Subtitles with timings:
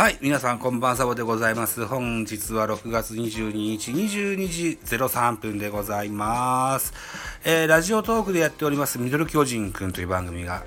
[0.00, 1.84] はい、皆さんこんばんさぼでございます。
[1.84, 6.94] 本日は6月22日22時03分でございます。
[7.44, 10.64] えーラジオトークでやっておりますミドル巨人くんという番組が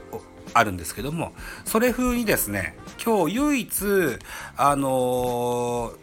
[0.54, 1.34] あるんですけども、
[1.66, 3.74] それ風にですね、今日唯一、
[4.56, 5.98] あのー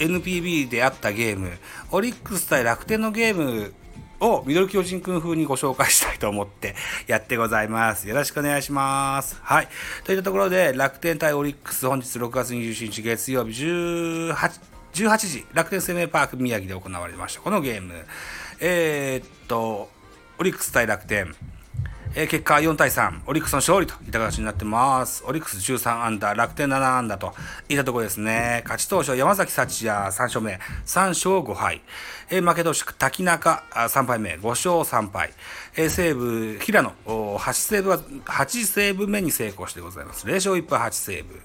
[0.00, 1.52] NPB であったゲーム、
[1.92, 3.72] オリックス対楽天のゲーム
[4.20, 6.74] をミドル巨人くん風にご紹介したいと思って
[7.06, 8.08] やってございます。
[8.08, 9.38] よろしくお願いします。
[9.42, 9.68] はい。
[10.04, 14.60] といったところで、楽天対オリックス本日6月27日月曜日18
[14.94, 17.40] 18時、楽天生命パーク宮城で行われました。
[17.40, 17.94] このゲーム。
[18.60, 19.90] えーっと、
[20.38, 21.34] オリックス対楽天。
[22.18, 25.22] えー結果4対3、オリックスの勝利といった形になってます。
[25.24, 27.32] オリックス13アンダー、楽天7アンダーと
[27.68, 28.62] いったところですね。
[28.64, 31.80] 勝ち投手山崎幸也3勝目、3勝5敗。
[32.30, 35.30] えー負け投手、滝中あ3敗目、5勝3敗。
[35.76, 40.26] えー西武、平野、8セーブは、8セーブ目に成功してございます。
[40.26, 41.40] 0勝1敗8セーブ。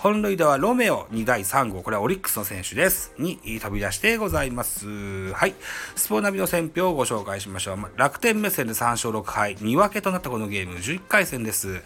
[0.00, 3.12] 本塁打はロメオ2第3号、これはオリックスの選手です。
[3.16, 5.32] に飛び出してございます。
[5.34, 5.54] はい。
[5.94, 7.78] スポナビの選評をご紹介しましょう。
[7.94, 11.82] 楽天目線で3勝6敗、2分けとなったこのゲーム、11回戦です。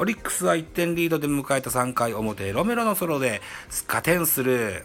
[0.00, 3.42] オリックスは1点リードで迎えた3回表、ロメロのソロで
[3.86, 4.84] 加点する。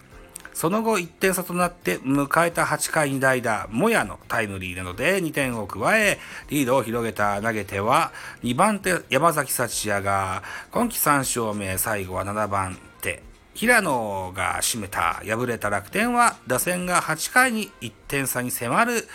[0.54, 6.20] その後1点差となって迎えた8回に代打、モヤのタイムリーなどで2点を加え、
[6.50, 8.12] リードを広げた投げては、
[8.44, 13.24] 2番手山崎幸也が今季3勝目、最後は7番手。
[13.54, 19.08] 平野が締めた敗れた楽天は打線が8回に1点差に迫る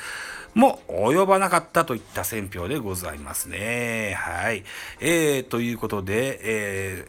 [0.56, 4.14] も及ばなかったといった選票でございますね。
[4.18, 4.64] はい。
[5.00, 7.06] えー、ということで、え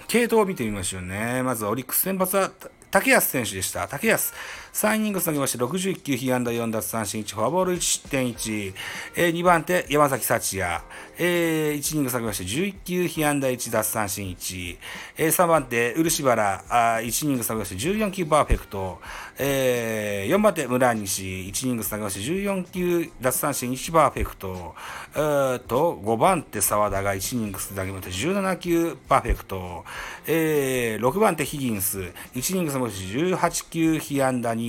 [0.00, 1.44] ー、系統を見てみましょうね。
[1.44, 2.50] まずはオリックス先発は
[2.90, 3.86] 竹安選手でした。
[3.86, 4.34] 竹安。
[4.78, 8.74] 3イニング投げまして61球、被安打4奪三振1、フォアボール1失点1。
[9.16, 10.80] えー、2番手、山崎幸也。
[11.18, 14.78] えー、1イニング投げまして11球、被安打1奪三振1。
[15.16, 16.64] えー、3番手、漆原。
[16.68, 19.00] あ1イニング投げまして14球パーフェクト。
[19.40, 21.24] えー、4番手、村西。
[21.24, 24.76] 1イニング投げまして14球、奪三振1パーフェクト。
[25.16, 29.84] えーと、5番手、澤田が1イニング投げまして17球パーフェクト。
[30.28, 31.98] えー、6番手、ヒギンス。
[32.36, 34.67] 1イニング投げまして18球、被安打2。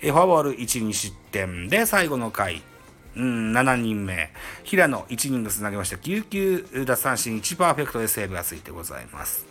[0.00, 1.68] えーフォアボール1、2失点。
[1.68, 2.62] で、最後の回。
[3.16, 4.30] うん、7人目。
[4.62, 9.46] 平野1イニング投げました9球奪三振1パーフェクトでセーブがついてございます。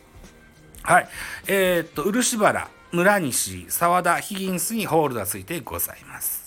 [0.84, 1.09] はい。
[1.47, 6.47] えーっと、漆原、村西、沢田、ヒギンスにホールがついてございます。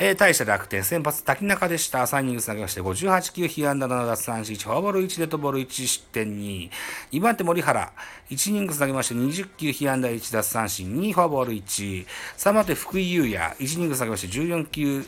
[0.00, 2.02] えー、大社楽天、先発、滝中でした。
[2.02, 6.70] 3イニング投げまして、58球、被安打7奪三振1、フォアボール1、デッドボール1、失点2。
[7.10, 7.92] 2番手、森原、
[8.30, 12.06] 1イニング投げまして、20球、被安打1、奪三振2、フォアボール1。
[12.36, 15.04] 3番手、福井優也、1イニング投げまして、14球、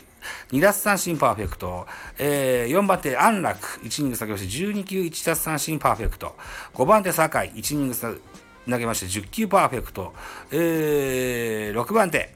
[0.51, 1.87] 2奪三振パーフェクト。
[2.19, 3.79] えー、4番手、安楽。
[3.79, 6.35] 1イニング投げまして、12球、1奪三振パーフェクト。
[6.73, 7.41] 5番手、酒井。
[7.61, 7.95] 1イニング
[8.69, 10.13] 投げまして、10球パーフェクト。
[10.51, 12.35] えー、6番手、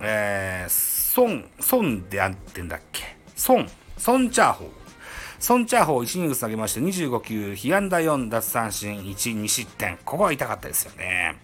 [0.00, 3.16] えー、孫、孫であってんだっけ？
[3.48, 3.66] 孫、
[4.06, 4.68] 孫チャーホー。
[5.48, 9.98] 孫チャーホー1イニング投げまして、25球、被安打4奪三振1、2失点。
[10.04, 11.36] ここは痛かったですよね。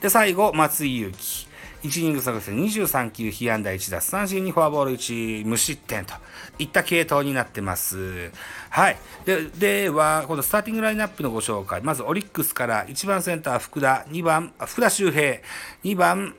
[0.00, 1.46] で、最後、松井裕樹。
[1.82, 6.12] 1イニング下げて23球、被安打1奪三振にフォアボール1、無失点と
[6.58, 8.30] いった系統になってます。
[8.68, 8.98] はい。
[9.24, 11.80] で、では、このスターティングラインナップのご紹介。
[11.80, 15.38] まず、オリックスから1番センター、福田、2番、福田周平、
[15.84, 16.34] 2番、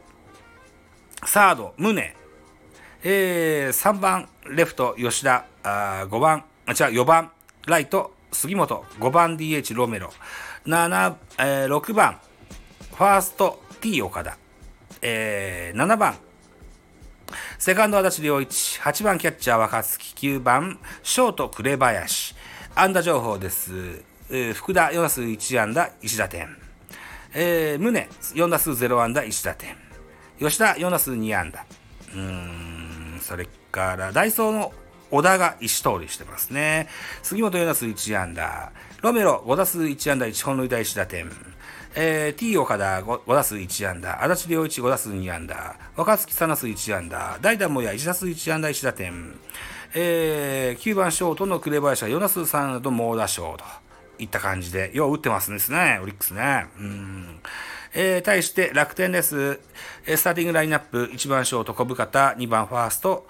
[1.26, 2.16] サード、宗、
[3.04, 7.32] えー、3番、レフト、吉田、あ5番、あ、違う、4番、
[7.66, 10.12] ライト、杉本、5番 DH、ロメロ、
[10.66, 12.20] 7、えー、6番、
[12.96, 14.38] ファースト、T 岡田、
[15.02, 16.16] えー、7番、
[17.58, 22.36] セカンド足立良一、8番キャッチャー若月、9番ショート紅林。
[22.76, 24.04] 安打情報です。
[24.30, 26.48] えー福田4打数1安打1打点。
[27.34, 29.76] えー、宗4打数0安打1打点。
[30.40, 31.66] 吉田4打数2安打。
[32.16, 32.71] うん、
[33.22, 34.74] それからダイソーの
[35.12, 36.88] 小田が1通りしてますね。
[37.22, 38.72] 杉本4打数1安打。
[39.02, 41.30] ロメロ5打数1安打1本塁打1打点。
[41.94, 49.36] えー、T 岡田 5, 5打数1安打、足立良一5打数2安打、若月3打数1安打、代打もや1打数1安打1打点、
[49.94, 53.66] えー、9番ショートの紅林は4打数3安打と猛打賞と
[54.20, 56.68] いった感じで、よう打ってますですね、オリックスね。
[56.80, 57.42] うん
[57.94, 59.60] えー、対して楽天です。
[60.06, 63.28] スターティングラインナップ、1番ショート小深田、2番ファースト、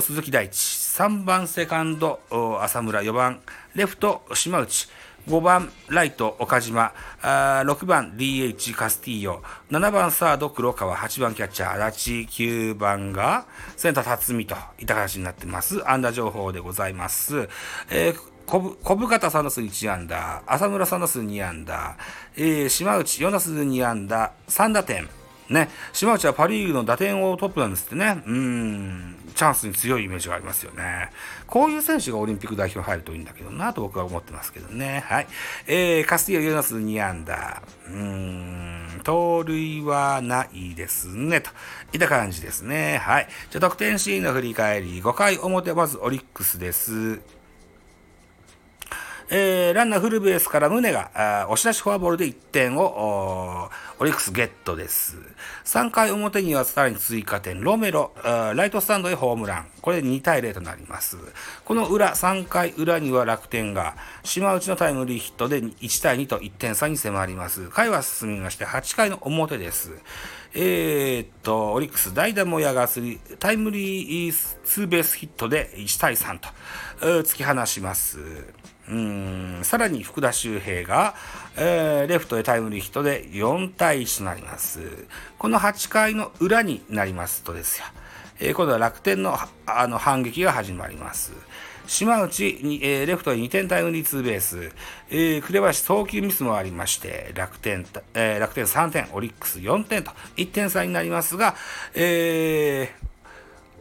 [0.00, 2.20] 鈴木大地、3番セカンド、
[2.60, 3.40] 浅村、4番
[3.74, 4.88] レフト、島内、
[5.28, 6.92] 5番ライト岡島、
[7.22, 15.88] あ6番 DH カスティーヨ、7番サード黒川、8番キャッチャー足立、9番がセンター辰巳といった形になってます。
[15.88, 17.48] 安打情報でございます。
[17.90, 21.96] えー小深田サンダス1安打、浅村サンダス2安打、
[22.36, 25.08] えー、島内ヨナス2安打、3打点。
[25.48, 28.22] ね、島内はパ・リーグの打点王トップなんですってね。
[28.26, 31.10] うん、チャンスに強いイメージがありますよね。
[31.46, 35.02] こういう選手がオリンピック代表入るといいんだけどなと僕は思ってますけどね。
[35.06, 35.26] はい。
[35.66, 37.62] えー、カスティオ・ヨナス2安打。
[37.86, 41.40] うーん、盗塁はないですね。
[41.40, 41.50] と
[41.94, 42.98] いった感じですね。
[42.98, 43.28] はい。
[43.50, 45.00] じゃ得点シーンの振り返り。
[45.00, 47.20] 5回表、まずオリックスです。
[49.34, 55.16] えー、ランナーフルベースから宗が押し出しフォアボールで1点をオリックスゲットです。
[55.64, 59.68] 3回表にはさらに追加点、ロメロ、ライトスタンドへホームラン。
[59.80, 61.16] これで2対0となります。
[61.64, 67.70] この裏、3回裏には楽天が島内のタイムリーヒットで1対2と1点差に迫ります。
[67.70, 69.92] 回は進みまして8回の表です。
[70.54, 76.48] えー、っと、オリックス代打もやがすり、タイムリーツーベースヒットで1対3と
[77.00, 78.18] 突き放します。
[78.88, 81.14] うんさらに福田周平が、
[81.56, 84.80] えー、レフトへタイムリーヒットで4対1となります。
[85.38, 87.86] この8回の裏になりますとですよ、
[88.40, 91.32] えー、今度は楽天のあの反撃が始まります。
[91.86, 94.72] 島内に、えー、レフトへ2点タイムリーツーベース、
[95.10, 101.54] えー、紅林送球ミスもありまして、楽天、えー、楽天3点、オリックス4点と1点差になりますが、
[101.94, 102.88] えー、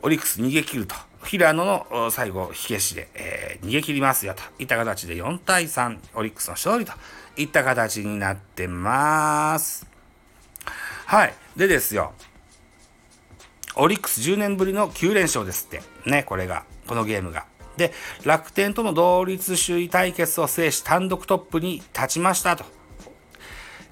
[0.01, 0.95] オリックス逃げ切ると。
[1.24, 6.94] 平野の最後、火消しで、えー、逃げ切りますよといった形で4対3、オリックスの勝利と
[7.38, 9.88] いった形になってます。
[11.06, 11.33] はい。
[11.56, 12.13] でですよ。
[13.75, 15.81] オリックス10年ぶりの9連勝ですって。
[16.09, 16.63] ね、これが。
[16.88, 17.45] このゲームが。
[17.81, 17.94] で、
[18.24, 22.63] 楽天との同率首位対決を制し単独トップに立ちましたと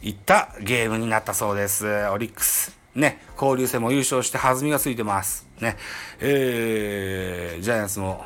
[0.04, 1.88] いったゲームになったそうです。
[2.10, 2.78] オリックス。
[2.94, 5.48] ね、交流戦も優勝して弾みがついてます。
[5.60, 5.78] ね、
[6.20, 8.24] えー、ジャイアンツも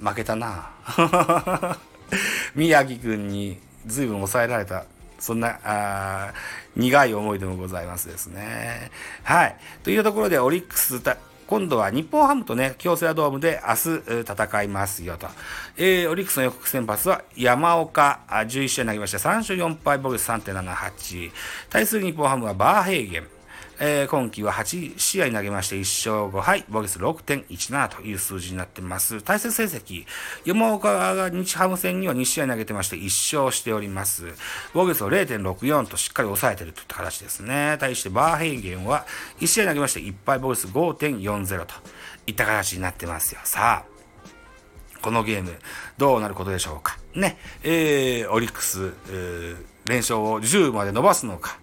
[0.00, 0.70] 負けたな。
[2.56, 4.86] 宮城君に随分抑えられた、
[5.20, 6.32] そんな、あ
[6.74, 8.90] 苦い思い出もございますですね。
[9.22, 9.56] はい。
[9.84, 11.00] というところで、オリックス
[11.50, 15.26] 今度は日本ハムとね、京セラドームで明日戦いますよと。
[15.76, 21.32] えー、オリックスの予告先発は山岡、11試合投げました3勝4敗、ボルス3.78。
[21.68, 23.39] 対する日本ハムはバーヘーゲン。
[23.82, 29.22] えー、今季は8試合投げまして1勝5敗、防御率6.17という数字になってます。
[29.22, 30.04] 対戦成績、
[30.44, 34.26] 山岡が日ハム戦には2試合投げてまして1勝しております。
[34.74, 37.78] 防御率を0.64としっかり抑えてるといった形ですね。
[37.80, 39.06] 対してバーヘイゲンは
[39.40, 41.74] 1試合投げまして1敗、防御率5.40と
[42.26, 43.40] いった形になってますよ。
[43.44, 43.90] さあ、
[45.00, 45.58] このゲーム、
[45.96, 46.98] どうなることでしょうか。
[47.14, 49.56] ね、えー、オリックス、えー、
[49.86, 51.58] 連勝を10まで伸ばすのか、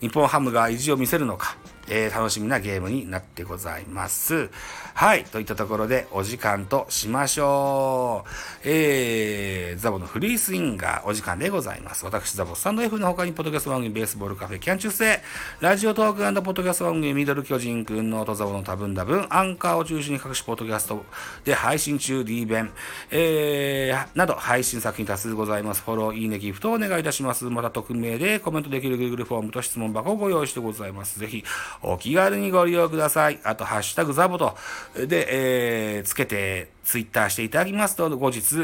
[0.00, 1.56] 日本ハムが意地を見せるのか、
[1.90, 4.48] えー、楽しみなゲームになってございます。
[4.94, 5.24] はい。
[5.24, 8.30] といったところでお時間としましょう。
[8.64, 12.04] えー、ザボのフリースインガーお時間でございます。
[12.04, 15.20] 私、ザボスタンド F の他にポッドキャスト番組ベースボールカフェキャン中世、
[15.60, 21.04] ラジオトークポッドキャスト番組ミドル巨人くんの音ザボの多分多分、アンカーを中心に各種ポッドキャスト
[21.44, 22.70] で配信中 D 弁、
[23.10, 25.82] えー、など配信作品多数ございます。
[25.82, 27.46] フォロー、いいね、ギフトをお願いいたします。
[27.46, 31.18] また匿名でコメントできる Google フォームと質問箱をご用意してございます。
[31.18, 31.44] ぜひ、
[31.82, 33.40] お気軽にご利用ください。
[33.42, 34.56] あと、ハッシュタグザボと、
[34.94, 38.56] で、えー、つけて、ツイッターしていただきますと、後日、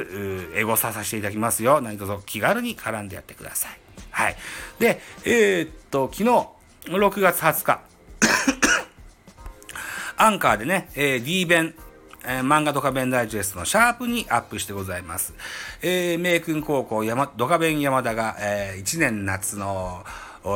[0.54, 1.80] エゴサさせていただきますよ。
[1.80, 3.78] 何卒気軽に絡んでやってください。
[4.10, 4.36] はい。
[4.78, 6.56] で、えー、っと、昨日、
[6.90, 7.80] 6月20日、
[10.16, 11.74] アンカーでね、えー、D 弁、
[12.24, 15.34] えー、漫画ドカベンダイジェストのシャープにアップしてございます。
[15.82, 20.04] えー、名君高校山、ドカベン山田が、えー、1年夏の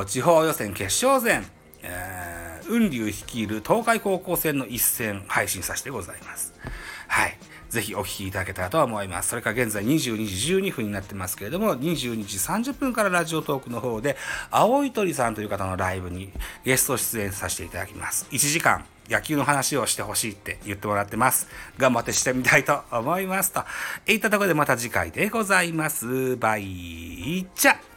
[0.06, 1.46] 地方予選決勝戦、
[1.82, 2.29] えー、
[2.70, 6.54] 雲龍率いる東海高校戦の一戦配信させてございます。
[7.08, 7.36] はい。
[7.68, 9.30] ぜひお聞きいただけたらと思います。
[9.30, 14.16] それから現在22時12分になってますけれども、22時30分からラジオトークの方で、
[14.50, 16.32] 青い鳥さんという方のライブに
[16.64, 18.26] ゲスト出演させていただきます。
[18.30, 21.48] 1時間野球の話をしてほしいって言ってもらってます。
[21.78, 23.52] 頑張ってしてみたいと思います。
[23.52, 23.64] と
[24.06, 26.36] いったところでまた次回でございます。
[26.36, 27.89] バイチャ